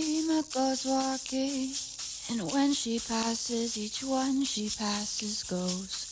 Goes 0.00 0.86
walking. 0.86 1.70
And 2.30 2.50
when 2.52 2.72
she 2.72 2.98
passes, 2.98 3.76
each 3.76 4.02
one 4.02 4.44
she 4.44 4.70
passes 4.70 5.44
goes. 5.44 6.06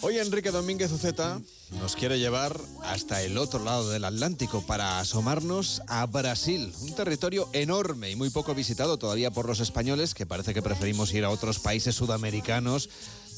Hoy 0.00 0.18
Enrique 0.18 0.50
Domínguez 0.50 0.90
Uceta 0.90 1.40
nos 1.80 1.94
quiere 1.94 2.18
llevar 2.18 2.58
hasta 2.82 3.22
el 3.22 3.38
otro 3.38 3.62
lado 3.62 3.90
del 3.90 4.04
Atlántico 4.04 4.62
para 4.66 4.98
asomarnos 4.98 5.82
a 5.86 6.04
Brasil, 6.06 6.72
un 6.80 6.94
territorio 6.94 7.48
enorme 7.52 8.10
y 8.10 8.16
muy 8.16 8.30
poco 8.30 8.54
visitado 8.54 8.98
todavía 8.98 9.30
por 9.30 9.46
los 9.46 9.60
españoles, 9.60 10.14
que 10.14 10.26
parece 10.26 10.54
que 10.54 10.62
preferimos 10.62 11.12
ir 11.12 11.24
a 11.24 11.30
otros 11.30 11.58
países 11.58 11.94
sudamericanos 11.94 12.88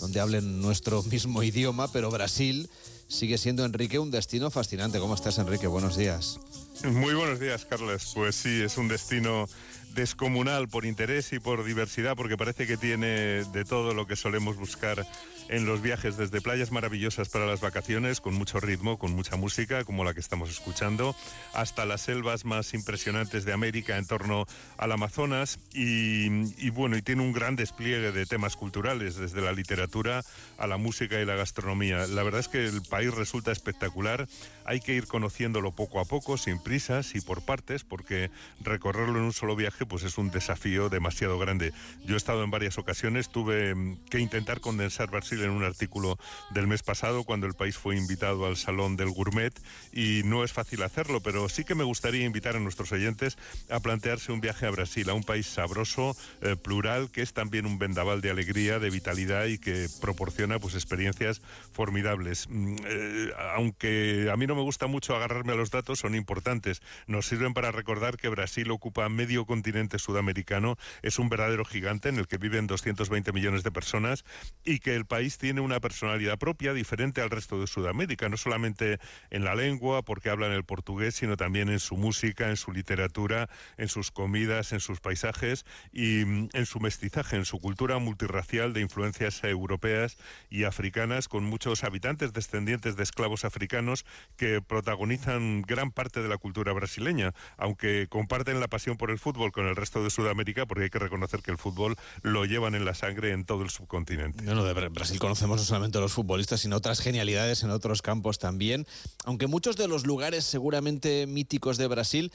donde 0.00 0.20
hablen 0.20 0.62
nuestro 0.62 1.02
mismo 1.11 1.42
idioma, 1.42 1.92
pero 1.92 2.11
Brasil 2.11 2.70
sigue 3.09 3.37
siendo, 3.37 3.64
Enrique, 3.64 3.98
un 3.98 4.11
destino 4.11 4.50
fascinante. 4.50 4.98
¿Cómo 4.98 5.14
estás, 5.14 5.39
Enrique? 5.39 5.66
Buenos 5.66 5.97
días. 5.97 6.39
Muy 6.84 7.12
buenos 7.12 7.39
días, 7.39 7.66
Carlos. 7.66 8.12
Pues 8.15 8.34
sí, 8.37 8.62
es 8.62 8.79
un 8.79 8.89
destino 8.89 9.47
descomunal 9.95 10.69
por 10.69 10.87
interés 10.87 11.33
y 11.33 11.39
por 11.39 11.65
diversidad, 11.65 12.16
porque 12.16 12.39
parece 12.39 12.66
que 12.66 12.79
tiene 12.79 13.45
de 13.45 13.65
todo 13.65 13.93
lo 13.93 14.06
que 14.06 14.16
solemos 14.16 14.56
buscar 14.56 15.06
en 15.51 15.66
los 15.66 15.83
viajes, 15.83 16.16
desde 16.16 16.41
playas 16.41 16.70
maravillosas 16.70 17.29
para 17.29 17.45
las 17.45 17.61
vacaciones, 17.61 18.20
con 18.20 18.34
mucho 18.34 18.61
ritmo, 18.61 18.98
con 18.98 19.12
mucha 19.12 19.34
música, 19.34 19.84
como 19.84 20.05
la 20.05 20.15
que 20.15 20.20
estamos 20.20 20.48
escuchando, 20.48 21.16
hasta 21.53 21.84
las 21.84 22.03
selvas 22.03 22.45
más 22.45 22.72
impresionantes 22.72 23.44
de 23.44 23.53
América 23.53 23.98
en 23.98 24.06
torno 24.06 24.47
al 24.78 24.92
Amazonas. 24.92 25.59
Y, 25.75 26.70
bueno, 26.70 26.97
y 26.97 27.03
tiene 27.03 27.22
un 27.22 27.33
gran 27.33 27.56
despliegue 27.56 28.12
de 28.12 28.27
temas 28.27 28.55
culturales, 28.55 29.17
desde 29.17 29.41
la 29.41 29.53
literatura 29.53 30.22
a 30.56 30.67
la 30.69 30.77
música 30.77 31.20
y 31.20 31.27
la 31.27 31.34
gastronomía. 31.34 32.06
La 32.06 32.22
verdad 32.22 32.41
es 32.41 32.48
que 32.48 32.65
el 32.67 32.83
país 32.83 33.12
resulta 33.12 33.50
espectacular. 33.50 34.28
Hay 34.70 34.78
que 34.78 34.94
ir 34.94 35.08
conociéndolo 35.08 35.72
poco 35.72 35.98
a 35.98 36.04
poco, 36.04 36.38
sin 36.38 36.60
prisas 36.60 37.16
y 37.16 37.20
por 37.20 37.42
partes, 37.42 37.82
porque 37.82 38.30
recorrerlo 38.60 39.18
en 39.18 39.24
un 39.24 39.32
solo 39.32 39.56
viaje 39.56 39.84
pues 39.84 40.04
es 40.04 40.16
un 40.16 40.30
desafío 40.30 40.88
demasiado 40.88 41.40
grande. 41.40 41.72
Yo 42.06 42.14
he 42.14 42.16
estado 42.16 42.44
en 42.44 42.52
varias 42.52 42.78
ocasiones, 42.78 43.30
tuve 43.30 43.74
mm, 43.74 44.04
que 44.08 44.20
intentar 44.20 44.60
condensar 44.60 45.10
Brasil 45.10 45.42
en 45.42 45.50
un 45.50 45.64
artículo 45.64 46.20
del 46.50 46.68
mes 46.68 46.84
pasado 46.84 47.24
cuando 47.24 47.48
el 47.48 47.54
país 47.54 47.76
fue 47.76 47.96
invitado 47.96 48.46
al 48.46 48.56
Salón 48.56 48.94
del 48.94 49.10
Gourmet 49.10 49.52
y 49.92 50.22
no 50.24 50.44
es 50.44 50.52
fácil 50.52 50.84
hacerlo, 50.84 51.20
pero 51.20 51.48
sí 51.48 51.64
que 51.64 51.74
me 51.74 51.82
gustaría 51.82 52.24
invitar 52.24 52.54
a 52.54 52.60
nuestros 52.60 52.92
oyentes 52.92 53.38
a 53.70 53.80
plantearse 53.80 54.30
un 54.30 54.41
viaje 54.41 54.66
a 54.66 54.70
Brasil, 54.70 55.10
a 55.10 55.14
un 55.14 55.24
país 55.24 55.48
sabroso, 55.48 56.16
eh, 56.42 56.54
plural, 56.54 57.10
que 57.10 57.22
es 57.22 57.32
también 57.32 57.66
un 57.66 57.80
vendaval 57.80 58.20
de 58.20 58.30
alegría, 58.30 58.78
de 58.78 58.91
vitalidad 58.91 59.46
y 59.46 59.58
que 59.58 59.88
proporciona 60.00 60.60
pues 60.60 60.74
experiencias 60.74 61.42
formidables. 61.72 62.46
Mm, 62.48 62.76
eh, 62.84 63.30
aunque 63.56 64.30
a 64.32 64.36
mí 64.36 64.46
no 64.46 64.54
me 64.54 64.59
gusta 64.62 64.86
mucho 64.86 65.14
agarrarme 65.14 65.53
a 65.53 65.56
los 65.56 65.70
datos, 65.70 65.98
son 65.98 66.14
importantes. 66.14 66.83
Nos 67.06 67.27
sirven 67.27 67.55
para 67.55 67.72
recordar 67.72 68.16
que 68.16 68.28
Brasil 68.28 68.70
ocupa 68.70 69.08
medio 69.08 69.47
continente 69.47 69.98
sudamericano, 69.98 70.77
es 71.03 71.19
un 71.19 71.28
verdadero 71.28 71.64
gigante 71.64 72.08
en 72.08 72.16
el 72.16 72.27
que 72.27 72.39
viven 72.39 72.66
220 72.66 73.33
millones 73.33 73.62
de 73.62 73.70
personas 73.70 74.25
y 74.64 74.78
que 74.78 74.94
el 74.94 75.06
país 75.06 75.38
tiene 75.38 75.61
una 75.61 75.81
personalidad 75.81 76.38
propia 76.38 76.72
diferente 76.72 77.20
al 77.20 77.31
resto 77.31 77.61
de 77.61 77.66
Sudamérica, 77.66 78.28
no 78.28 78.36
solamente 78.36 78.98
en 79.31 79.44
la 79.44 79.55
lengua, 79.55 80.03
porque 80.03 80.31
hablan 80.31 80.53
el 80.53 80.64
portugués, 80.64 81.14
sino 81.14 81.36
también 81.36 81.69
en 81.69 81.81
su 81.81 81.97
música, 81.97 82.48
en 82.48 82.56
su 82.56 82.72
literatura, 82.72 83.48
en 83.77 83.88
sus 83.88 84.11
comidas, 84.11 84.72
en 84.72 84.81
sus 84.81 85.00
paisajes 85.00 85.65
y 85.92 86.25
mm, 86.25 86.48
en 86.53 86.66
su 86.66 86.81
mestizaje, 86.81 87.37
en 87.37 87.44
su 87.44 87.59
cultura 87.60 87.98
multirracial 87.98 88.72
de 88.72 88.81
influencias 88.81 89.42
europeas 89.44 90.16
y 90.48 90.65
africanas, 90.65 91.28
con 91.28 91.44
muchos 91.44 91.84
habitantes 91.84 92.32
descendientes 92.32 92.97
de 92.97 93.03
esclavos 93.03 93.44
africanos 93.44 94.04
que 94.41 94.62
protagonizan 94.62 95.61
gran 95.61 95.91
parte 95.91 96.23
de 96.23 96.28
la 96.31 96.39
cultura 96.39 96.73
brasileña, 96.73 97.34
aunque 97.59 98.06
comparten 98.09 98.59
la 98.59 98.69
pasión 98.69 98.97
por 98.97 99.11
el 99.11 99.19
fútbol 99.19 99.53
con 99.53 99.67
el 99.67 99.77
resto 99.77 100.03
de 100.03 100.09
Sudamérica, 100.09 100.65
porque 100.65 100.84
hay 100.84 100.89
que 100.89 100.99
reconocer 100.99 101.43
que 101.43 101.51
el 101.51 101.59
fútbol 101.59 101.95
lo 102.23 102.47
llevan 102.47 102.75
en 102.75 102.87
la 102.87 102.95
sangre 102.95 103.33
en 103.33 103.45
todo 103.45 103.62
el 103.65 103.69
subcontinente. 103.69 104.43
No, 104.43 104.55
no, 104.55 104.65
de 104.65 104.73
Brasil 104.73 105.19
conocemos 105.19 105.59
no 105.59 105.65
solamente 105.65 105.99
a 105.99 106.01
los 106.01 106.15
futbolistas, 106.15 106.62
sino 106.62 106.77
otras 106.77 107.01
genialidades 107.01 107.65
en 107.65 107.71
otros 107.71 108.01
campos 108.01 108.39
también. 108.39 108.87
Aunque 109.27 109.47
muchos 109.47 109.77
de 109.77 109.89
los 109.89 110.06
lugares 110.06 110.47
seguramente 110.47 111.27
míticos 111.27 111.77
de 111.77 111.89
Brasil, 111.89 112.33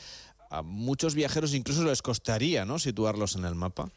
a 0.52 0.62
muchos 0.62 1.16
viajeros 1.16 1.56
incluso 1.56 1.84
les 1.86 2.04
costaría 2.04 2.66
¿no? 2.66 2.78
situarlos 2.78 3.36
en 3.36 3.46
el 3.46 3.56
mapa. 3.56 3.90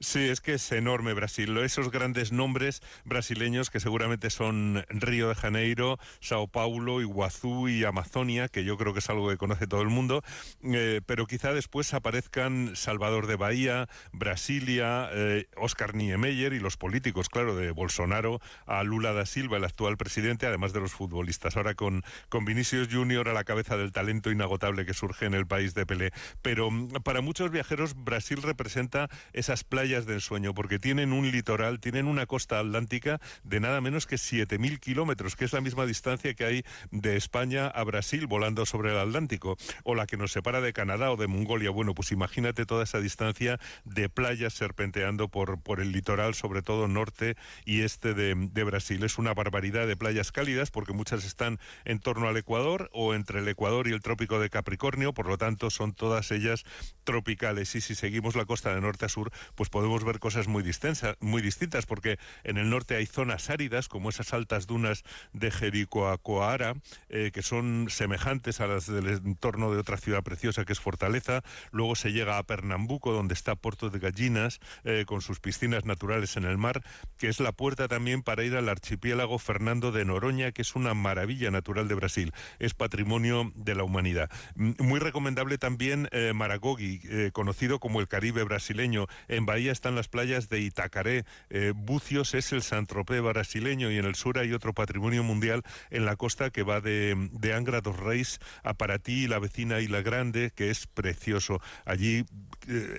Sí, 0.00 0.28
es 0.28 0.40
que 0.40 0.54
es 0.54 0.70
enorme 0.70 1.12
Brasil. 1.12 1.56
Esos 1.58 1.90
grandes 1.90 2.30
nombres 2.30 2.82
brasileños 3.04 3.68
que 3.68 3.80
seguramente 3.80 4.30
son 4.30 4.84
Río 4.90 5.28
de 5.28 5.34
Janeiro, 5.34 5.98
Sao 6.20 6.46
Paulo, 6.46 7.00
Iguazú 7.00 7.68
y 7.68 7.84
Amazonia, 7.84 8.46
que 8.46 8.62
yo 8.62 8.78
creo 8.78 8.92
que 8.92 9.00
es 9.00 9.10
algo 9.10 9.28
que 9.28 9.36
conoce 9.36 9.66
todo 9.66 9.82
el 9.82 9.88
mundo, 9.88 10.22
eh, 10.62 11.00
pero 11.04 11.26
quizá 11.26 11.52
después 11.52 11.94
aparezcan 11.94 12.76
Salvador 12.76 13.26
de 13.26 13.34
Bahía, 13.34 13.88
Brasilia, 14.12 15.10
eh, 15.12 15.46
Oscar 15.56 15.96
Niemeyer 15.96 16.52
y 16.52 16.60
los 16.60 16.76
políticos, 16.76 17.28
claro, 17.28 17.56
de 17.56 17.72
Bolsonaro 17.72 18.40
a 18.66 18.84
Lula 18.84 19.12
da 19.12 19.26
Silva, 19.26 19.56
el 19.56 19.64
actual 19.64 19.96
presidente, 19.96 20.46
además 20.46 20.72
de 20.72 20.78
los 20.78 20.92
futbolistas. 20.92 21.56
Ahora 21.56 21.74
con, 21.74 22.04
con 22.28 22.44
Vinicius 22.44 22.86
Junior 22.88 23.28
a 23.28 23.32
la 23.32 23.42
cabeza 23.42 23.76
del 23.76 23.90
talento 23.90 24.30
inagotable 24.30 24.86
que 24.86 24.94
surge 24.94 25.26
en 25.26 25.34
el 25.34 25.48
país 25.48 25.74
de 25.74 25.86
Pelé. 25.86 26.12
Pero 26.40 26.70
mm, 26.70 27.02
para 27.02 27.20
muchos 27.20 27.50
viajeros 27.50 27.96
Brasil 27.96 28.42
representa 28.42 29.08
esas 29.32 29.64
playas 29.64 29.87
de 29.88 30.14
ensueño, 30.14 30.52
porque 30.52 30.78
tienen 30.78 31.12
un 31.14 31.30
litoral, 31.30 31.80
tienen 31.80 32.06
una 32.06 32.26
costa 32.26 32.58
atlántica 32.58 33.20
de 33.42 33.58
nada 33.58 33.80
menos 33.80 34.06
que 34.06 34.16
7.000 34.16 34.78
kilómetros, 34.80 35.34
que 35.34 35.46
es 35.46 35.52
la 35.54 35.62
misma 35.62 35.86
distancia 35.86 36.34
que 36.34 36.44
hay 36.44 36.64
de 36.90 37.16
España 37.16 37.68
a 37.68 37.82
Brasil 37.84 38.26
volando 38.26 38.66
sobre 38.66 38.92
el 38.92 38.98
Atlántico, 38.98 39.56
o 39.82 39.94
la 39.94 40.06
que 40.06 40.18
nos 40.18 40.32
separa 40.32 40.60
de 40.60 40.74
Canadá 40.74 41.10
o 41.10 41.16
de 41.16 41.26
Mongolia. 41.26 41.70
Bueno, 41.70 41.94
pues 41.94 42.12
imagínate 42.12 42.66
toda 42.66 42.84
esa 42.84 43.00
distancia 43.00 43.58
de 43.84 44.10
playas 44.10 44.52
serpenteando 44.52 45.28
por, 45.28 45.62
por 45.62 45.80
el 45.80 45.92
litoral, 45.92 46.34
sobre 46.34 46.60
todo 46.60 46.86
norte 46.86 47.36
y 47.64 47.80
este 47.80 48.12
de, 48.12 48.34
de 48.36 48.64
Brasil. 48.64 49.02
Es 49.04 49.16
una 49.16 49.32
barbaridad 49.32 49.86
de 49.86 49.96
playas 49.96 50.32
cálidas, 50.32 50.70
porque 50.70 50.92
muchas 50.92 51.24
están 51.24 51.58
en 51.86 51.98
torno 51.98 52.28
al 52.28 52.36
Ecuador 52.36 52.90
o 52.92 53.14
entre 53.14 53.40
el 53.40 53.48
Ecuador 53.48 53.88
y 53.88 53.92
el 53.92 54.02
trópico 54.02 54.38
de 54.38 54.50
Capricornio, 54.50 55.14
por 55.14 55.26
lo 55.26 55.38
tanto 55.38 55.70
son 55.70 55.94
todas 55.94 56.30
ellas 56.30 56.64
tropicales. 57.04 57.74
Y 57.74 57.80
si 57.80 57.94
seguimos 57.94 58.36
la 58.36 58.44
costa 58.44 58.74
de 58.74 58.80
norte 58.80 59.06
a 59.06 59.08
sur, 59.08 59.30
pues 59.54 59.70
podemos 59.78 60.02
ver 60.02 60.18
cosas 60.18 60.48
muy, 60.48 60.64
distintas, 60.64 61.16
muy 61.20 61.40
distintas, 61.40 61.86
porque 61.86 62.18
en 62.42 62.58
el 62.58 62.68
norte 62.68 62.96
hay 62.96 63.06
zonas 63.06 63.48
áridas, 63.48 63.86
como 63.86 64.08
esas 64.08 64.32
altas 64.32 64.66
dunas 64.66 65.04
de 65.32 65.52
Jericoacoara, 65.52 66.74
eh, 67.10 67.30
que 67.32 67.42
son 67.42 67.86
semejantes 67.88 68.60
a 68.60 68.66
las 68.66 68.88
del 68.88 69.06
entorno 69.06 69.72
de 69.72 69.78
otra 69.78 69.96
ciudad 69.96 70.24
preciosa 70.24 70.64
que 70.64 70.72
es 70.72 70.80
Fortaleza. 70.80 71.44
Luego 71.70 71.94
se 71.94 72.10
llega 72.10 72.38
a 72.38 72.42
Pernambuco, 72.42 73.12
donde 73.12 73.34
está 73.34 73.54
Puerto 73.54 73.88
de 73.88 74.00
Gallinas, 74.00 74.58
eh, 74.82 75.04
con 75.06 75.20
sus 75.20 75.38
piscinas 75.38 75.84
naturales 75.84 76.36
en 76.36 76.44
el 76.44 76.58
mar, 76.58 76.82
que 77.16 77.28
es 77.28 77.38
la 77.38 77.52
puerta 77.52 77.86
también 77.86 78.24
para 78.24 78.42
ir 78.42 78.56
al 78.56 78.68
archipiélago 78.68 79.38
Fernando 79.38 79.92
de 79.92 80.04
Noroña, 80.04 80.50
que 80.50 80.62
es 80.62 80.74
una 80.74 80.92
maravilla 80.94 81.52
natural 81.52 81.86
de 81.86 81.94
Brasil. 81.94 82.32
Es 82.58 82.74
patrimonio 82.74 83.52
de 83.54 83.76
la 83.76 83.84
humanidad. 83.84 84.28
Muy 84.56 84.98
recomendable 84.98 85.56
también 85.56 86.08
eh, 86.10 86.32
Maragogi, 86.34 87.00
conocido 87.32 87.78
como 87.78 88.00
el 88.00 88.08
Caribe 88.08 88.42
brasileño. 88.42 89.06
En 89.28 89.46
Bahía 89.46 89.67
están 89.72 89.94
las 89.94 90.08
playas 90.08 90.48
de 90.48 90.60
Itacaré. 90.60 91.24
Eh, 91.50 91.72
Bucios 91.74 92.34
es 92.34 92.52
el 92.52 92.62
Saint-Tropez 92.62 93.20
brasileño 93.20 93.90
y 93.90 93.98
en 93.98 94.04
el 94.04 94.14
sur 94.14 94.38
hay 94.38 94.52
otro 94.52 94.72
patrimonio 94.72 95.22
mundial 95.22 95.62
en 95.90 96.04
la 96.04 96.16
costa 96.16 96.50
que 96.50 96.62
va 96.62 96.80
de, 96.80 97.14
de 97.32 97.54
Angra 97.54 97.80
dos 97.80 97.98
Reis 97.98 98.38
a 98.62 98.74
Paraty, 98.74 99.26
la 99.26 99.38
vecina 99.38 99.80
Isla 99.80 100.02
Grande, 100.02 100.52
que 100.54 100.70
es 100.70 100.86
precioso. 100.86 101.60
Allí 101.84 102.24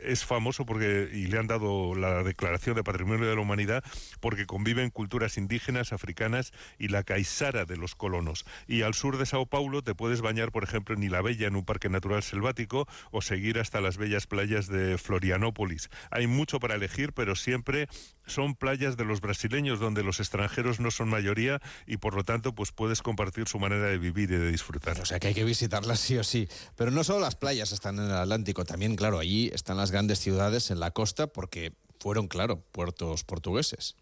es 0.03 0.25
famoso 0.25 0.65
porque, 0.65 1.09
y 1.11 1.27
le 1.27 1.37
han 1.37 1.47
dado 1.47 1.95
la 1.95 2.23
declaración 2.23 2.75
de 2.75 2.83
Patrimonio 2.83 3.27
de 3.27 3.35
la 3.35 3.41
Humanidad, 3.41 3.83
porque 4.19 4.45
conviven 4.45 4.89
culturas 4.89 5.37
indígenas, 5.37 5.93
africanas 5.93 6.51
y 6.77 6.87
la 6.87 7.03
caisara 7.03 7.65
de 7.65 7.77
los 7.77 7.95
colonos. 7.95 8.45
Y 8.67 8.81
al 8.81 8.93
sur 8.93 9.17
de 9.17 9.25
Sao 9.25 9.45
Paulo 9.45 9.83
te 9.83 9.95
puedes 9.95 10.21
bañar, 10.21 10.51
por 10.51 10.63
ejemplo, 10.63 10.95
en 10.95 11.03
Ilabella, 11.03 11.47
en 11.47 11.55
un 11.55 11.65
parque 11.65 11.89
natural 11.89 12.23
selvático, 12.23 12.87
o 13.11 13.21
seguir 13.21 13.59
hasta 13.59 13.81
las 13.81 13.97
bellas 13.97 14.27
playas 14.27 14.67
de 14.67 14.97
Florianópolis. 14.97 15.89
Hay 16.11 16.27
mucho 16.27 16.59
para 16.59 16.75
elegir, 16.75 17.13
pero 17.13 17.35
siempre 17.35 17.87
son 18.29 18.55
playas 18.55 18.97
de 18.97 19.05
los 19.05 19.21
brasileños 19.21 19.79
donde 19.79 20.03
los 20.03 20.19
extranjeros 20.19 20.79
no 20.79 20.91
son 20.91 21.09
mayoría 21.09 21.61
y 21.85 21.97
por 21.97 22.15
lo 22.15 22.23
tanto 22.23 22.53
pues 22.53 22.71
puedes 22.71 23.01
compartir 23.01 23.47
su 23.47 23.59
manera 23.59 23.85
de 23.85 23.97
vivir 23.97 24.31
y 24.31 24.37
de 24.37 24.51
disfrutar. 24.51 24.99
O 25.01 25.05
sea 25.05 25.19
que 25.19 25.27
hay 25.27 25.33
que 25.33 25.43
visitarlas 25.43 25.99
sí 25.99 26.17
o 26.17 26.23
sí. 26.23 26.47
Pero 26.75 26.91
no 26.91 27.03
solo 27.03 27.19
las 27.19 27.35
playas 27.35 27.71
están 27.71 27.97
en 27.99 28.05
el 28.05 28.11
Atlántico, 28.11 28.65
también 28.65 28.95
claro, 28.95 29.19
allí 29.19 29.49
están 29.53 29.77
las 29.77 29.91
grandes 29.91 30.19
ciudades 30.19 30.71
en 30.71 30.79
la 30.79 30.91
costa 30.91 31.27
porque 31.27 31.73
fueron, 31.99 32.27
claro, 32.27 32.61
puertos 32.71 33.23
portugueses. 33.23 33.95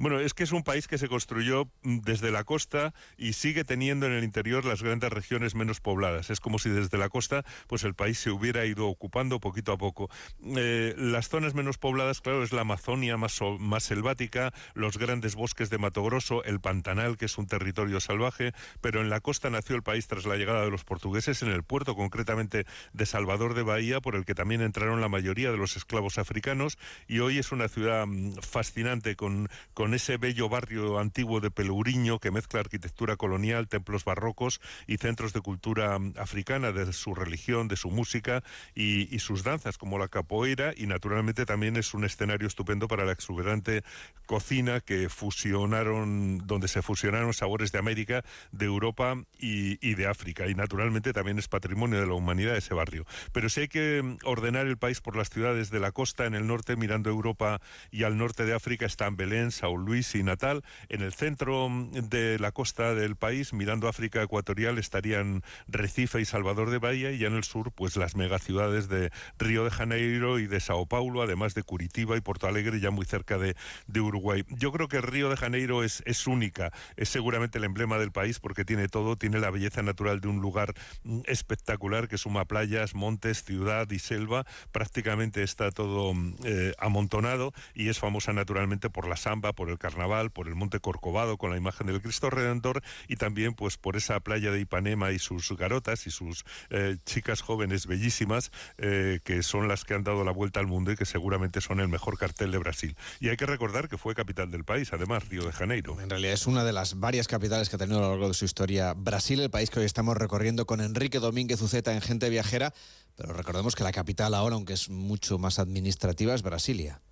Bueno, 0.00 0.18
es 0.18 0.32
que 0.32 0.44
es 0.44 0.52
un 0.52 0.62
país 0.62 0.88
que 0.88 0.96
se 0.96 1.08
construyó 1.08 1.70
mm, 1.82 1.98
desde 1.98 2.30
la 2.30 2.44
costa 2.44 2.94
y 3.18 3.34
sigue 3.34 3.64
teniendo 3.64 4.06
en 4.06 4.12
el 4.12 4.24
interior 4.24 4.64
las 4.64 4.82
grandes 4.82 5.12
regiones 5.12 5.54
menos 5.54 5.82
pobladas. 5.82 6.30
Es 6.30 6.40
como 6.40 6.58
si 6.58 6.70
desde 6.70 6.96
la 6.96 7.10
costa 7.10 7.44
pues 7.66 7.84
el 7.84 7.92
país 7.92 8.18
se 8.18 8.30
hubiera 8.30 8.64
ido 8.64 8.88
ocupando 8.88 9.40
poquito 9.40 9.72
a 9.72 9.76
poco. 9.76 10.08
Eh, 10.56 10.94
las 10.96 11.28
zonas 11.28 11.52
menos 11.52 11.76
pobladas, 11.76 12.22
claro, 12.22 12.42
es 12.42 12.54
la 12.54 12.62
Amazonia 12.62 13.18
más, 13.18 13.40
más 13.58 13.84
selvática, 13.84 14.54
los 14.72 14.96
grandes 14.96 15.34
bosques 15.34 15.68
de 15.68 15.76
Mato 15.76 16.02
Grosso, 16.02 16.44
el 16.44 16.60
Pantanal, 16.60 17.18
que 17.18 17.26
es 17.26 17.36
un 17.36 17.46
territorio 17.46 18.00
salvaje, 18.00 18.54
pero 18.80 19.02
en 19.02 19.10
la 19.10 19.20
costa 19.20 19.50
nació 19.50 19.76
el 19.76 19.82
país 19.82 20.06
tras 20.06 20.24
la 20.24 20.36
llegada 20.36 20.64
de 20.64 20.70
los 20.70 20.82
portugueses 20.82 21.42
en 21.42 21.50
el 21.50 21.62
puerto 21.62 21.94
concretamente 21.94 22.64
de 22.94 23.04
Salvador 23.04 23.52
de 23.52 23.64
Bahía, 23.64 24.00
por 24.00 24.16
el 24.16 24.24
que 24.24 24.34
también 24.34 24.62
entraron 24.62 25.02
la 25.02 25.10
mayoría 25.10 25.50
de 25.50 25.58
los 25.58 25.76
esclavos 25.76 26.16
africanos 26.16 26.78
y 27.06 27.18
hoy 27.18 27.36
es 27.36 27.52
una 27.52 27.68
ciudad 27.68 28.06
mm, 28.06 28.36
fascinante 28.40 29.14
con, 29.14 29.50
con 29.74 29.89
ese 29.94 30.16
bello 30.16 30.48
barrio 30.48 30.98
antiguo 30.98 31.40
de 31.40 31.50
Pelourinho 31.50 32.18
que 32.18 32.30
mezcla 32.30 32.60
arquitectura 32.60 33.16
colonial, 33.16 33.68
templos 33.68 34.04
barrocos 34.04 34.60
y 34.86 34.98
centros 34.98 35.32
de 35.32 35.40
cultura 35.40 35.98
mm, 35.98 36.14
africana, 36.18 36.72
de 36.72 36.92
su 36.92 37.14
religión, 37.14 37.68
de 37.68 37.76
su 37.76 37.90
música 37.90 38.42
y, 38.74 39.18
sus 39.20 39.44
danzas, 39.44 39.76
como 39.76 39.98
la 39.98 40.08
capoeira, 40.08 40.72
y 40.74 40.86
naturalmente 40.86 41.44
también 41.44 41.76
es 41.76 41.92
un 41.92 42.04
escenario 42.04 42.48
estupendo 42.48 42.88
para 42.88 43.04
la 43.04 43.12
exuberante 43.12 43.82
cocina 44.26 44.80
que 44.80 45.08
fusionaron, 45.08 46.38
donde 46.46 46.68
se 46.68 46.80
fusionaron 46.80 47.34
sabores 47.34 47.70
de 47.70 47.78
América, 47.78 48.24
de 48.50 48.66
Europa 48.66 49.16
y, 49.38 49.94
de 49.94 50.06
África. 50.06 50.48
Y 50.48 50.54
naturalmente 50.54 51.12
también 51.12 51.38
es 51.38 51.48
patrimonio 51.48 52.00
de 52.00 52.06
la 52.06 52.14
humanidad 52.14 52.56
ese 52.56 52.72
barrio. 52.74 53.04
Pero 53.32 53.48
si 53.48 53.62
hay 53.62 53.68
que 53.68 54.02
mm, 54.02 54.18
ordenar 54.24 54.66
el 54.66 54.78
país 54.78 55.00
por 55.00 55.16
las 55.16 55.30
ciudades 55.30 55.70
de 55.70 55.80
la 55.80 55.92
costa, 55.92 56.26
en 56.26 56.34
el 56.34 56.46
norte, 56.46 56.76
mirando 56.76 57.10
Europa 57.10 57.60
y 57.90 58.04
al 58.04 58.16
norte 58.16 58.44
de 58.44 58.54
África, 58.54 58.86
están 58.86 59.16
Belén, 59.16 59.50
Sao 59.50 59.76
Luis 59.84 60.14
y 60.14 60.22
Natal. 60.22 60.62
En 60.88 61.02
el 61.02 61.12
centro 61.12 61.68
mm, 61.68 62.08
de 62.08 62.38
la 62.38 62.52
costa 62.52 62.94
del 62.94 63.16
país, 63.16 63.52
mirando 63.52 63.88
África 63.88 64.22
ecuatorial, 64.22 64.78
estarían 64.78 65.42
Recife 65.68 66.20
y 66.20 66.24
Salvador 66.24 66.70
de 66.70 66.78
Bahía, 66.78 67.10
y 67.10 67.18
ya 67.18 67.28
en 67.28 67.34
el 67.34 67.44
sur, 67.44 67.72
pues 67.72 67.96
las 67.96 68.16
megaciudades 68.16 68.88
de 68.88 69.10
Río 69.38 69.64
de 69.64 69.70
Janeiro 69.70 70.38
y 70.38 70.46
de 70.46 70.60
Sao 70.60 70.86
Paulo, 70.86 71.22
además 71.22 71.54
de 71.54 71.62
Curitiba 71.62 72.16
y 72.16 72.20
Porto 72.20 72.46
Alegre, 72.46 72.80
ya 72.80 72.90
muy 72.90 73.06
cerca 73.06 73.38
de, 73.38 73.56
de 73.86 74.00
Uruguay. 74.00 74.44
Yo 74.48 74.72
creo 74.72 74.88
que 74.88 75.00
Río 75.00 75.28
de 75.28 75.36
Janeiro 75.36 75.82
es, 75.82 76.02
es 76.06 76.26
única, 76.26 76.72
es 76.96 77.08
seguramente 77.08 77.58
el 77.58 77.64
emblema 77.64 77.98
del 77.98 78.12
país 78.12 78.40
porque 78.40 78.64
tiene 78.64 78.88
todo, 78.88 79.16
tiene 79.16 79.40
la 79.40 79.50
belleza 79.50 79.82
natural 79.82 80.20
de 80.20 80.28
un 80.28 80.40
lugar 80.40 80.74
mm, 81.04 81.20
espectacular 81.26 82.08
que 82.08 82.18
suma 82.18 82.44
playas, 82.44 82.94
montes, 82.94 83.42
ciudad 83.44 83.90
y 83.90 83.98
selva, 83.98 84.46
prácticamente 84.72 85.42
está 85.42 85.70
todo 85.70 86.14
mm, 86.14 86.34
eh, 86.44 86.72
amontonado 86.78 87.52
y 87.74 87.88
es 87.88 87.98
famosa 87.98 88.32
naturalmente 88.32 88.90
por 88.90 89.08
la 89.08 89.16
samba, 89.16 89.52
por 89.60 89.68
el 89.68 89.76
carnaval, 89.76 90.30
por 90.30 90.48
el 90.48 90.54
monte 90.54 90.80
Corcovado 90.80 91.36
con 91.36 91.50
la 91.50 91.58
imagen 91.58 91.86
del 91.86 92.00
Cristo 92.00 92.30
Redentor 92.30 92.82
y 93.08 93.16
también 93.16 93.52
pues 93.52 93.76
por 93.76 93.94
esa 93.94 94.18
playa 94.20 94.50
de 94.50 94.58
Ipanema 94.58 95.12
y 95.12 95.18
sus 95.18 95.54
garotas 95.54 96.06
y 96.06 96.10
sus 96.10 96.46
eh, 96.70 96.96
chicas 97.04 97.42
jóvenes 97.42 97.86
bellísimas 97.86 98.52
eh, 98.78 99.20
que 99.22 99.42
son 99.42 99.68
las 99.68 99.84
que 99.84 99.92
han 99.92 100.02
dado 100.02 100.24
la 100.24 100.32
vuelta 100.32 100.60
al 100.60 100.66
mundo 100.66 100.92
y 100.92 100.96
que 100.96 101.04
seguramente 101.04 101.60
son 101.60 101.78
el 101.80 101.88
mejor 101.88 102.16
cartel 102.16 102.52
de 102.52 102.56
Brasil. 102.56 102.96
Y 103.20 103.28
hay 103.28 103.36
que 103.36 103.44
recordar 103.44 103.90
que 103.90 103.98
fue 103.98 104.14
capital 104.14 104.50
del 104.50 104.64
país, 104.64 104.94
además, 104.94 105.28
Río 105.28 105.44
de 105.44 105.52
Janeiro. 105.52 106.00
En 106.00 106.08
realidad 106.08 106.32
es 106.32 106.46
una 106.46 106.64
de 106.64 106.72
las 106.72 106.98
varias 106.98 107.28
capitales 107.28 107.68
que 107.68 107.76
ha 107.76 107.78
tenido 107.78 107.98
a 107.98 108.00
lo 108.00 108.10
largo 108.12 108.28
de 108.28 108.34
su 108.34 108.46
historia 108.46 108.94
Brasil, 108.94 109.40
el 109.40 109.50
país 109.50 109.68
que 109.68 109.80
hoy 109.80 109.84
estamos 109.84 110.16
recorriendo 110.16 110.64
con 110.64 110.80
Enrique 110.80 111.18
Domínguez 111.18 111.60
Uceta 111.60 111.92
en 111.92 112.00
Gente 112.00 112.30
Viajera, 112.30 112.72
pero 113.14 113.34
recordemos 113.34 113.74
que 113.76 113.84
la 113.84 113.92
capital 113.92 114.32
ahora, 114.32 114.54
aunque 114.54 114.72
es 114.72 114.88
mucho 114.88 115.36
más 115.36 115.58
administrativa, 115.58 116.34
es 116.34 116.40
Brasilia. 116.40 117.02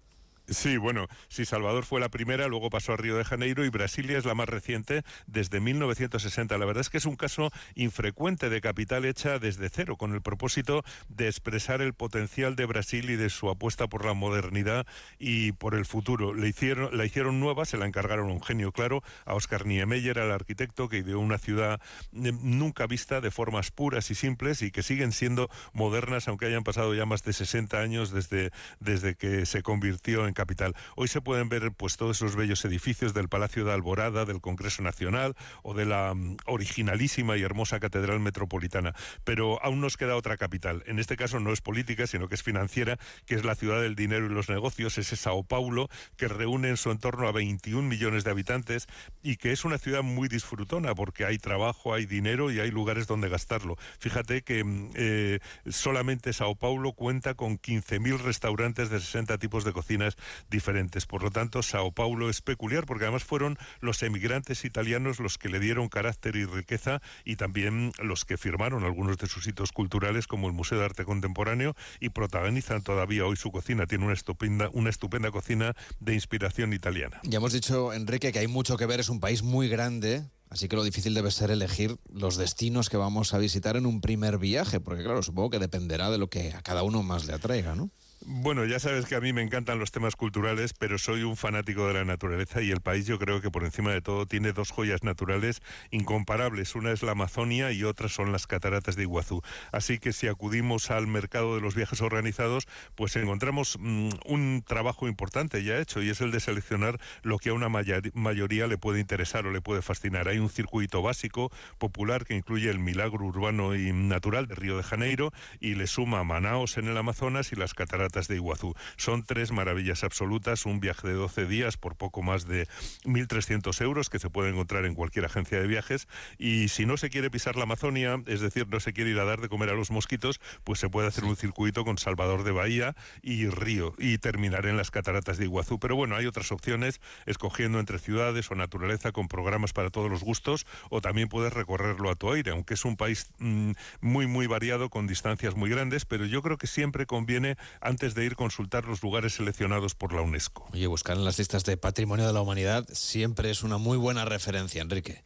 Sí, 0.50 0.78
bueno, 0.78 1.08
sí, 1.28 1.44
Salvador 1.44 1.84
fue 1.84 2.00
la 2.00 2.08
primera, 2.08 2.48
luego 2.48 2.70
pasó 2.70 2.94
a 2.94 2.96
Río 2.96 3.18
de 3.18 3.24
Janeiro 3.24 3.66
y 3.66 3.68
Brasilia 3.68 4.16
es 4.16 4.24
la 4.24 4.34
más 4.34 4.48
reciente 4.48 5.02
desde 5.26 5.60
1960. 5.60 6.56
La 6.56 6.64
verdad 6.64 6.80
es 6.80 6.88
que 6.88 6.96
es 6.96 7.04
un 7.04 7.16
caso 7.16 7.50
infrecuente 7.74 8.48
de 8.48 8.62
capital 8.62 9.04
hecha 9.04 9.38
desde 9.38 9.68
cero, 9.68 9.96
con 9.96 10.14
el 10.14 10.22
propósito 10.22 10.84
de 11.10 11.26
expresar 11.26 11.82
el 11.82 11.92
potencial 11.92 12.56
de 12.56 12.64
Brasil 12.64 13.10
y 13.10 13.16
de 13.16 13.28
su 13.28 13.50
apuesta 13.50 13.88
por 13.88 14.06
la 14.06 14.14
modernidad 14.14 14.86
y 15.18 15.52
por 15.52 15.74
el 15.74 15.84
futuro. 15.84 16.32
Le 16.32 16.48
hicieron, 16.48 16.96
la 16.96 17.04
hicieron 17.04 17.40
nueva, 17.40 17.66
se 17.66 17.76
la 17.76 17.84
encargaron 17.84 18.30
a 18.30 18.32
un 18.32 18.42
genio 18.42 18.72
claro, 18.72 19.02
a 19.26 19.34
Oscar 19.34 19.66
Niemeyer, 19.66 20.18
al 20.18 20.32
arquitecto 20.32 20.88
que 20.88 20.98
ideó 20.98 21.20
una 21.20 21.36
ciudad 21.36 21.78
eh, 22.14 22.32
nunca 22.40 22.86
vista 22.86 23.20
de 23.20 23.30
formas 23.30 23.70
puras 23.70 24.10
y 24.10 24.14
simples 24.14 24.62
y 24.62 24.70
que 24.70 24.82
siguen 24.82 25.12
siendo 25.12 25.50
modernas, 25.74 26.26
aunque 26.26 26.46
hayan 26.46 26.64
pasado 26.64 26.94
ya 26.94 27.04
más 27.04 27.22
de 27.22 27.34
60 27.34 27.78
años 27.78 28.12
desde, 28.12 28.50
desde 28.80 29.14
que 29.14 29.44
se 29.44 29.62
convirtió 29.62 30.26
en 30.26 30.38
capital. 30.38 30.76
Hoy 30.94 31.08
se 31.08 31.20
pueden 31.20 31.49
ver 31.49 31.73
pues 31.73 31.96
todos 31.96 32.19
esos 32.19 32.37
bellos 32.37 32.64
edificios 32.64 33.12
del 33.12 33.29
Palacio 33.29 33.64
de 33.64 33.73
Alborada, 33.73 34.25
del 34.25 34.40
Congreso 34.40 34.82
Nacional 34.85 35.35
o 35.64 35.75
de 35.75 35.85
la 35.85 36.14
mm, 36.14 36.37
originalísima 36.46 37.37
y 37.37 37.43
hermosa 37.43 37.81
Catedral 37.81 38.20
Metropolitana, 38.20 38.94
pero 39.25 39.61
aún 39.64 39.81
nos 39.81 39.96
queda 39.96 40.14
otra 40.14 40.37
capital. 40.37 40.85
En 40.87 41.00
este 41.00 41.17
caso 41.17 41.40
no 41.40 41.52
es 41.52 41.61
política, 41.61 42.06
sino 42.06 42.29
que 42.29 42.37
es 42.37 42.44
financiera, 42.44 42.99
que 43.26 43.35
es 43.35 43.44
la 43.44 43.56
ciudad 43.56 43.82
del 43.82 43.96
dinero 43.96 44.26
y 44.26 44.29
los 44.29 44.49
negocios, 44.49 44.96
ese 44.96 45.17
Sao 45.17 45.43
Paulo, 45.43 45.88
que 46.17 46.29
reúne 46.29 46.69
en 46.69 46.76
su 46.76 46.93
entorno 46.93 47.26
a 47.26 47.32
21 47.32 47.88
millones 47.88 48.23
de 48.23 48.31
habitantes 48.31 48.87
y 49.25 49.38
que 49.38 49.50
es 49.50 49.64
una 49.64 49.79
ciudad 49.79 50.05
muy 50.05 50.29
disfrutona 50.29 50.94
porque 50.94 51.25
hay 51.25 51.38
trabajo, 51.38 51.94
hay 51.94 52.06
dinero 52.06 52.52
y 52.52 52.61
hay 52.61 52.70
lugares 52.70 53.08
donde 53.08 53.29
gastarlo. 53.29 53.76
Fíjate 53.99 54.43
que 54.43 54.62
mm, 54.62 54.91
eh, 54.94 55.41
solamente 55.69 56.32
Sao 56.32 56.55
Paulo 56.55 56.93
cuenta 56.93 57.34
con 57.34 57.58
15.000 57.58 58.19
restaurantes 58.19 58.88
de 58.88 59.00
60 59.00 59.37
tipos 59.38 59.64
de 59.64 59.73
cocinas 59.73 60.17
diferentes. 60.50 61.06
Por 61.06 61.22
lo 61.22 61.30
tanto, 61.30 61.62
Sao 61.62 61.92
Paulo 61.92 62.30
es 62.30 62.40
peculiar 62.40 62.86
porque 62.86 63.04
además 63.04 63.25
fueron 63.25 63.58
los 63.80 64.02
emigrantes 64.02 64.64
italianos 64.64 65.20
los 65.20 65.38
que 65.38 65.48
le 65.48 65.60
dieron 65.60 65.88
carácter 65.88 66.36
y 66.36 66.44
riqueza 66.44 67.00
y 67.25 67.36
también 67.36 67.92
los 67.98 68.25
que 68.25 68.36
firmaron 68.36 68.84
algunos 68.84 69.16
de 69.19 69.26
sus 69.26 69.46
hitos 69.46 69.72
culturales 69.72 70.26
como 70.26 70.46
el 70.46 70.52
Museo 70.52 70.78
de 70.78 70.84
Arte 70.84 71.04
Contemporáneo 71.04 71.75
y 72.00 72.10
protagonizan 72.10 72.82
todavía 72.82 73.26
hoy 73.26 73.36
su 73.36 73.50
cocina. 73.50 73.86
Tiene 73.86 74.04
una 74.04 74.14
estupenda, 74.14 74.70
una 74.72 74.90
estupenda 74.90 75.30
cocina 75.30 75.75
de 76.00 76.14
inspiración 76.14 76.72
italiana. 76.72 77.20
Ya 77.24 77.38
hemos 77.38 77.52
dicho, 77.52 77.92
Enrique, 77.92 78.32
que 78.32 78.38
hay 78.38 78.48
mucho 78.48 78.76
que 78.76 78.86
ver, 78.86 79.00
es 79.00 79.08
un 79.08 79.20
país 79.20 79.42
muy 79.42 79.69
grande, 79.69 80.24
Así 80.50 80.69
que 80.69 80.76
lo 80.76 80.84
difícil 80.84 81.12
debe 81.12 81.31
ser 81.31 81.50
elegir 81.50 81.98
los 82.10 82.36
destinos 82.36 82.88
que 82.88 82.96
vamos 82.96 83.34
a 83.34 83.38
visitar 83.38 83.76
en 83.76 83.84
un 83.84 84.00
primer 84.00 84.38
viaje, 84.38 84.81
porque 84.81 85.02
claro, 85.02 85.22
supongo 85.22 85.50
que 85.50 85.58
dependerá 85.58 86.10
de 86.10 86.19
lo 86.19 86.31
que 86.31 86.52
a 86.54 86.62
cada 86.62 86.82
uno 86.82 87.02
más 87.02 87.26
le 87.26 87.34
atraiga, 87.34 87.74
¿no? 87.74 87.90
Bueno, 88.26 88.65
ya 88.65 88.81
sabes 88.81 89.06
que 89.06 89.15
a 89.15 89.20
mí 89.20 89.32
me 89.32 89.43
encantan 89.43 89.79
los 89.79 89.93
temas 89.93 90.17
culturales, 90.17 90.75
pero 90.75 90.99
soy 90.99 91.23
un 91.23 91.37
fanático 91.37 91.87
de 91.87 91.94
la 91.94 92.05
naturaleza 92.05 92.61
y 92.61 92.73
el 92.73 92.81
país 92.81 93.06
yo 93.06 93.17
creo 93.17 93.41
que 93.41 93.50
por 93.50 93.62
encima 93.62 93.93
de 93.93 94.03
todo 94.03 94.26
tiene 94.26 94.53
dos 94.53 94.73
joyas 94.73 95.05
naturales 95.05 95.62
incomparables. 95.93 96.75
Una 96.75 96.91
es 96.91 97.05
la 97.05 97.12
Amazonia 97.12 97.70
y 97.70 97.85
otra 97.85 98.08
son 98.08 98.32
las 98.32 98.48
cataratas 98.48 98.96
de 98.96 99.03
Iguazú. 99.03 99.41
Así 99.70 100.01
que 100.01 100.13
si 100.13 100.27
acudimos 100.27 100.91
al 100.91 101.06
mercado 101.06 101.55
de 101.55 101.60
los 101.60 101.77
viajes 101.77 102.01
organizados, 102.01 102.67
pues 102.96 103.15
encontramos 103.15 103.79
mm, 103.79 104.10
un 104.27 104.65
trabajo 104.67 105.06
importante 105.06 105.63
ya 105.63 105.79
hecho 105.79 106.03
y 106.03 106.10
es 106.10 106.20
el 106.20 106.32
de 106.32 106.41
seleccionar 106.41 106.98
lo 107.22 107.39
que 107.39 107.51
a 107.51 107.55
una 107.55 107.69
mayoría 107.69 108.67
le 108.67 108.79
puede 108.79 108.98
interesar 108.98 109.46
o 109.46 109.53
le 109.53 109.60
puede 109.60 109.81
fascinar. 109.81 110.27
Hay 110.27 110.39
un 110.39 110.51
circuito 110.51 111.03
básico, 111.03 111.53
popular, 111.79 112.25
que 112.25 112.34
incluye 112.34 112.69
el 112.69 112.81
milagro 112.81 113.25
urbano 113.25 113.77
y 113.77 113.93
natural 113.93 114.48
de 114.48 114.56
Río 114.56 114.77
de 114.77 114.82
Janeiro 114.82 115.32
y 115.60 115.77
le 115.77 115.87
suma 115.87 116.25
Manaos 116.25 116.79
en 116.79 116.89
el 116.89 116.96
Amazonas 116.96 117.53
y 117.53 117.56
las 117.56 117.75
cataratas 117.75 118.07
de 118.08 118.34
Iguazú. 118.36 118.74
Son 118.96 119.22
tres 119.22 119.53
maravillas 119.53 120.03
absolutas, 120.03 120.67
un 120.67 120.81
viaje 120.81 121.06
de 121.06 121.15
12 121.15 121.46
días 121.46 121.77
por 121.77 121.94
poco 121.96 122.22
más 122.22 122.46
de 122.46 122.67
1.300 123.05 123.81
euros 123.82 124.08
que 124.08 124.19
se 124.19 124.31
puede 124.31 124.50
encontrar 124.50 124.86
en 124.86 124.94
cualquier 124.94 125.27
agencia 125.27 125.60
de 125.60 125.67
viajes 125.67 126.08
y 126.38 126.69
si 126.69 126.86
no 126.86 126.96
se 126.96 127.10
quiere 127.10 127.31
pisar 127.31 127.56
la 127.56 127.65
Amazonia, 127.65 128.20
es 128.27 128.41
decir, 128.41 128.67
no 128.69 128.81
se 128.81 128.93
quiere 128.93 129.10
ir 129.10 129.19
a 129.19 129.24
dar 129.24 129.41
de 129.41 129.48
comer 129.48 129.69
a 129.69 129.74
los 129.74 129.91
mosquitos, 129.91 130.41
pues 130.65 130.81
se 130.81 130.88
puede 130.88 131.08
hacer 131.08 131.24
un 131.24 131.36
circuito 131.36 131.84
con 131.84 131.98
Salvador 131.98 132.44
de 132.44 132.53
Bahía 132.53 132.96
y 133.22 133.48
Río 133.48 133.94
y 133.98 134.19
terminar 134.19 134.67
en 134.67 134.77
las 134.77 134.91
cataratas 134.91 135.36
de 135.36 135.44
Iguazú. 135.44 135.79
Pero 135.79 135.94
bueno, 135.94 136.17
hay 136.17 136.27
otras 136.27 136.50
opciones, 136.50 137.00
escogiendo 137.27 137.79
entre 137.79 137.98
ciudades 137.98 138.50
o 138.50 138.55
naturaleza 138.55 139.12
con 139.12 139.29
programas 139.29 139.72
para 139.72 139.91
todos 139.91 140.10
los 140.10 140.24
gustos 140.24 140.67
o 140.88 141.00
también 141.03 141.29
puedes 141.29 141.53
recorrerlo 141.53 142.10
a 142.10 142.17
tu 142.17 142.32
aire, 142.32 142.53
aunque 142.53 142.74
es 142.74 142.84
un 142.84 142.96
país 142.96 143.31
mm, 143.38 143.72
muy, 144.00 144.27
muy 144.27 144.46
variado 144.46 144.88
con 144.88 145.06
distancias 145.06 145.55
muy 145.55 145.69
grandes, 145.69 146.06
pero 146.06 146.24
yo 146.24 146.43
creo 146.43 146.56
que 146.56 146.67
siempre 146.67 147.06
conviene 147.06 147.56
antes 147.81 147.97
de 147.98 148.24
ir 148.24 148.36
consultar 148.36 148.84
los 148.86 149.02
lugares 149.02 149.34
seleccionados 149.34 149.94
por 149.94 150.12
la 150.12 150.22
UNESCO. 150.22 150.67
Oye, 150.72 150.86
buscar 150.86 151.17
en 151.17 151.24
las 151.24 151.38
listas 151.38 151.64
de 151.64 151.76
Patrimonio 151.76 152.26
de 152.26 152.32
la 152.32 152.40
Humanidad 152.40 152.86
siempre 152.93 153.50
es 153.50 153.62
una 153.62 153.78
muy 153.78 153.98
buena 153.98 154.24
referencia, 154.24 154.82
Enrique. 154.82 155.24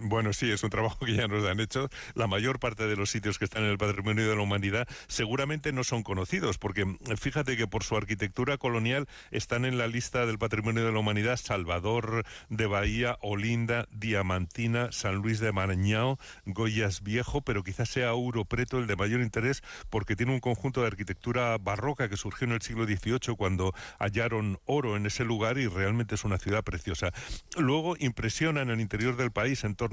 Bueno, 0.00 0.32
sí, 0.32 0.48
es 0.50 0.62
un 0.62 0.70
trabajo 0.70 1.04
que 1.04 1.14
ya 1.14 1.26
nos 1.26 1.44
han 1.44 1.58
hecho. 1.58 1.88
La 2.14 2.28
mayor 2.28 2.60
parte 2.60 2.86
de 2.86 2.94
los 2.94 3.10
sitios 3.10 3.38
que 3.38 3.44
están 3.44 3.64
en 3.64 3.70
el 3.70 3.78
patrimonio 3.78 4.28
de 4.28 4.36
la 4.36 4.42
humanidad 4.42 4.86
seguramente 5.08 5.72
no 5.72 5.82
son 5.82 6.04
conocidos, 6.04 6.56
porque 6.56 6.86
fíjate 7.18 7.56
que 7.56 7.66
por 7.66 7.82
su 7.82 7.96
arquitectura 7.96 8.58
colonial 8.58 9.08
están 9.32 9.64
en 9.64 9.76
la 9.76 9.88
lista 9.88 10.24
del 10.24 10.38
patrimonio 10.38 10.84
de 10.84 10.92
la 10.92 11.00
humanidad 11.00 11.36
Salvador 11.36 12.24
de 12.48 12.66
Bahía, 12.66 13.18
Olinda, 13.22 13.88
Diamantina, 13.90 14.92
San 14.92 15.16
Luis 15.16 15.40
de 15.40 15.50
Marañao, 15.50 16.18
Goyas 16.46 17.02
Viejo, 17.02 17.42
pero 17.42 17.64
quizás 17.64 17.88
sea 17.88 18.14
Ouro 18.14 18.44
Preto 18.44 18.78
el 18.78 18.86
de 18.86 18.94
mayor 18.94 19.20
interés 19.20 19.62
porque 19.90 20.14
tiene 20.14 20.32
un 20.32 20.40
conjunto 20.40 20.80
de 20.80 20.86
arquitectura 20.86 21.58
barroca 21.58 22.08
que 22.08 22.16
surgió 22.16 22.46
en 22.46 22.52
el 22.52 22.62
siglo 22.62 22.84
XVIII 22.84 23.36
cuando 23.36 23.74
hallaron 23.98 24.60
oro 24.64 24.96
en 24.96 25.06
ese 25.06 25.24
lugar 25.24 25.58
y 25.58 25.66
realmente 25.66 26.14
es 26.14 26.24
una 26.24 26.38
ciudad 26.38 26.62
preciosa. 26.62 27.10
Luego 27.56 27.96
impresiona 27.98 28.62
en 28.62 28.70
el 28.70 28.80
interior 28.80 29.16
del 29.16 29.32
país 29.32 29.64
en 29.64 29.74
torno 29.74 29.87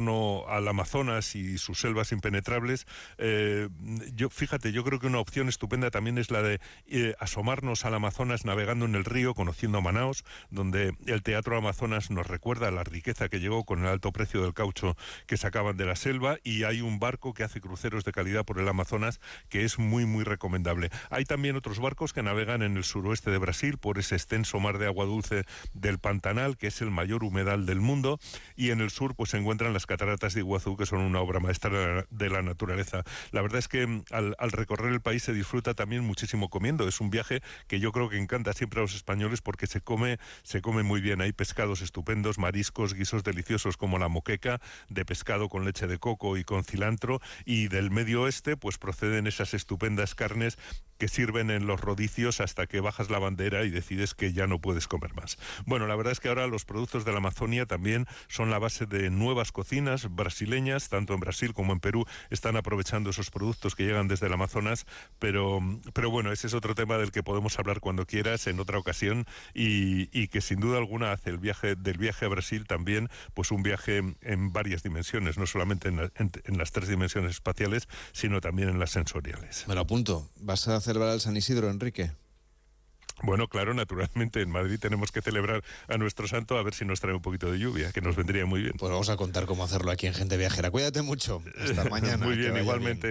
al 0.48 0.68
Amazonas 0.68 1.36
y 1.36 1.58
sus 1.58 1.80
selvas 1.80 2.12
impenetrables. 2.12 2.86
Eh, 3.18 3.70
yo 4.14 4.30
fíjate, 4.30 4.72
yo 4.72 4.84
creo 4.84 5.00
que 5.00 5.08
una 5.08 5.20
opción 5.20 5.50
estupenda 5.50 5.92
también 5.92 6.18
es 6.18 6.32
la 6.32 6.42
de 6.42 6.60
eh, 6.88 7.16
asomarnos 7.20 7.86
al 7.86 7.94
Amazonas 7.94 8.46
navegando 8.46 8.86
en 8.86 8.96
el 8.96 9.06
río, 9.06 9.34
conociendo 9.34 9.82
Manaos, 9.82 10.24
donde 10.50 10.96
el 11.06 11.24
Teatro 11.24 11.58
Amazonas 11.58 12.12
nos 12.12 12.28
recuerda 12.28 12.72
la 12.72 12.84
riqueza 12.84 13.30
que 13.30 13.40
llegó 13.40 13.64
con 13.64 13.80
el 13.80 13.88
alto 13.88 14.12
precio 14.12 14.42
del 14.42 14.54
caucho 14.54 14.96
que 15.28 15.38
sacaban 15.38 15.78
de 15.78 15.86
la 15.86 15.96
selva 15.96 16.38
y 16.44 16.64
hay 16.64 16.82
un 16.82 17.00
barco 17.00 17.34
que 17.34 17.44
hace 17.44 17.62
cruceros 17.62 18.04
de 18.04 18.12
calidad 18.12 18.46
por 18.46 18.60
el 18.60 18.68
Amazonas 18.68 19.20
que 19.50 19.64
es 19.64 19.80
muy 19.80 20.06
muy 20.06 20.24
recomendable. 20.24 20.90
Hay 21.10 21.26
también 21.26 21.56
otros 21.56 21.80
barcos 21.80 22.14
que 22.14 22.24
navegan 22.24 22.62
en 22.62 22.78
el 22.78 22.84
suroeste 22.84 23.32
de 23.32 23.38
Brasil 23.38 23.78
por 23.78 23.98
ese 24.00 24.16
extenso 24.16 24.60
mar 24.60 24.78
de 24.78 24.88
agua 24.88 25.06
dulce 25.06 25.46
del 25.74 26.00
Pantanal, 26.00 26.58
que 26.58 26.68
es 26.68 26.82
el 26.82 26.92
mayor 26.92 27.24
humedal 27.24 27.66
del 27.66 27.82
mundo, 27.82 28.20
y 28.56 28.72
en 28.72 28.82
el 28.82 28.90
sur 28.90 29.16
pues 29.16 29.32
se 29.32 29.38
encuentran 29.38 29.74
las 29.74 29.85
cataratas 29.86 30.34
de 30.34 30.42
Iguazú, 30.42 30.78
que 30.78 30.86
son 30.86 31.00
una 31.00 31.20
obra 31.20 31.40
maestra 31.40 32.06
de 32.10 32.30
la 32.30 32.42
naturaleza. 32.42 33.04
La 33.32 33.42
verdad 33.42 33.60
es 33.60 33.68
que 33.68 33.86
mm, 33.86 34.04
al, 34.12 34.52
recorrer 34.52 34.92
el 34.92 35.02
país 35.02 35.24
se 35.24 35.34
disfruta 35.34 35.74
también 35.74 36.04
muchísimo 36.04 36.50
comiendo. 36.50 36.88
Es 36.88 37.02
un 37.02 37.10
viaje 37.10 37.42
que 37.68 37.80
yo 37.80 37.92
creo 37.92 38.10
que 38.10 38.18
encanta 38.18 38.54
siempre 38.54 38.80
a 38.80 38.84
los 38.84 38.96
españoles 38.96 39.42
porque 39.42 39.68
se 39.68 39.82
come, 39.82 40.20
se 40.44 40.62
come 40.62 40.84
muy 40.84 41.02
bien. 41.02 41.22
Hay 41.22 41.34
pescados 41.34 41.82
estupendos, 41.82 42.38
mariscos, 42.38 42.94
guisos 42.94 43.24
deliciosos 43.24 43.78
como 43.78 44.00
la 44.00 44.08
moqueca, 44.08 44.62
de 44.90 45.06
pescado 45.06 45.50
con 45.50 45.66
leche 45.66 45.88
de 45.88 45.98
coco 45.98 46.38
y 46.38 46.44
con 46.44 46.64
cilantro, 46.64 47.22
y 47.46 47.68
del 47.68 47.92
medio 47.92 48.24
oeste 48.24 48.58
pues 48.58 48.78
proceden 48.78 49.28
esas 49.28 49.54
estupendas 49.54 50.16
carnes 50.16 50.58
que 50.98 51.08
sirven 51.08 51.52
en 51.52 51.68
los 51.68 51.82
rodicios 51.82 52.40
hasta 52.40 52.68
que 52.68 52.80
bajas 52.80 53.10
la 53.10 53.20
bandera 53.20 53.64
y 53.66 53.70
decides 53.70 54.14
que 54.14 54.34
ya 54.34 54.48
no 54.48 54.60
puedes 54.60 54.88
comer 54.88 55.14
más. 55.14 55.38
Bueno, 55.66 55.88
la 55.88 55.96
verdad 55.96 56.14
es 56.14 56.20
que 56.20 56.30
ahora 56.30 56.48
los 56.48 56.66
productos 56.66 57.04
de 57.06 57.12
la 57.12 57.18
Amazonia 57.18 57.66
también 57.66 58.06
son 58.28 58.50
la 58.50 58.60
base 58.60 58.86
de 58.86 59.10
nuevas 59.10 59.52
cocinas 59.52 59.75
brasileñas, 60.10 60.90
tanto 60.90 61.14
en 61.14 61.20
Brasil 61.20 61.54
como 61.54 61.74
en 61.74 61.80
Perú 61.80 62.06
están 62.30 62.56
aprovechando 62.56 63.10
esos 63.10 63.32
productos 63.32 63.76
que 63.76 63.84
llegan 63.84 64.08
desde 64.08 64.28
el 64.28 64.34
Amazonas, 64.34 64.86
pero, 65.20 65.60
pero 65.94 66.10
bueno, 66.10 66.32
ese 66.32 66.48
es 66.48 66.54
otro 66.54 66.76
tema 66.76 66.98
del 66.98 67.12
que 67.12 67.24
podemos 67.24 67.60
hablar 67.60 67.80
cuando 67.80 68.06
quieras 68.06 68.48
en 68.48 68.60
otra 68.60 68.78
ocasión 68.78 69.26
y, 69.54 70.28
que 70.28 70.42
sin 70.42 70.60
duda 70.60 70.80
alguna 70.80 71.12
hace 71.12 71.30
el 71.30 71.38
viaje 71.38 71.76
del 71.76 71.98
viaje 71.98 72.26
a 72.26 72.30
Brasil 72.30 72.66
también 72.66 73.10
pues 73.34 73.52
un 73.52 73.64
viaje 73.64 74.02
en 74.22 74.52
varias 74.52 74.82
dimensiones, 74.82 75.38
no 75.38 75.46
solamente 75.46 75.90
en, 75.90 76.12
en 76.16 76.58
las 76.58 76.72
tres 76.72 76.90
dimensiones 76.90 77.32
espaciales, 77.32 77.88
sino 78.12 78.42
también 78.42 78.70
en 78.70 78.80
las 78.80 78.92
sensoriales. 78.92 79.66
Me 79.68 79.76
lo 79.76 79.82
apunto. 79.82 80.30
¿Vas 80.40 80.68
a 80.68 80.82
celebrar 80.82 81.14
el 81.14 81.22
San 81.22 81.38
Isidro, 81.38 81.70
Enrique? 81.70 82.12
Bueno, 83.24 83.48
claro, 83.48 83.74
naturalmente 83.74 84.42
en 84.42 84.50
Madrid 84.50 84.78
tenemos 84.80 85.12
que 85.12 85.22
celebrar 85.22 85.64
a 85.88 85.98
nuestro 85.98 86.28
santo 86.28 86.58
a 86.58 86.64
ver 86.64 86.74
si 86.74 86.86
nos 86.86 87.00
trae 87.00 87.14
un 87.14 87.22
poquito 87.22 87.52
de 87.52 87.60
lluvia, 87.60 87.92
que 87.92 88.02
nos 88.02 88.16
vendría 88.16 88.46
muy 88.46 88.62
bien. 88.62 88.74
Pues 88.78 88.92
vamos 88.92 89.10
a 89.10 89.16
contar 89.18 89.46
cómo 89.46 89.64
hacerlo 89.64 89.92
aquí 89.92 90.08
en 90.08 90.14
Gente 90.14 90.38
Viajera. 90.38 90.70
Cuídate 90.70 91.02
mucho. 91.02 91.42
Hasta 91.58 91.86
mañana. 91.90 92.26
muy 92.26 92.36
bien, 92.36 92.56
igualmente. 92.58 93.08